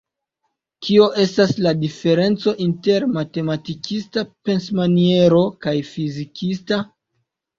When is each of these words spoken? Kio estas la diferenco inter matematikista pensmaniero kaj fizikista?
Kio 0.85 1.07
estas 1.23 1.51
la 1.65 1.73
diferenco 1.81 2.53
inter 2.65 3.05
matematikista 3.17 4.23
pensmaniero 4.49 5.43
kaj 5.67 5.75
fizikista? 5.93 6.81